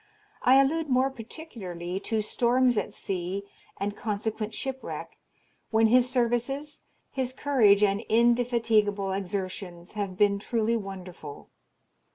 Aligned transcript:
I 0.41 0.59
allude 0.59 0.89
more 0.89 1.11
particularly 1.11 1.99
to 1.99 2.21
storms 2.23 2.75
at 2.75 2.91
sea 2.91 3.43
and 3.79 3.95
consequent 3.95 4.55
shipwreck, 4.55 5.19
when 5.69 5.85
his 5.89 6.09
services, 6.09 6.81
his 7.11 7.31
courage, 7.33 7.83
and 7.83 8.01
indefatigable 8.09 9.11
exertions, 9.11 9.91
have 9.93 10.17
been 10.17 10.39
truly 10.39 10.75
wonderful. 10.75 11.49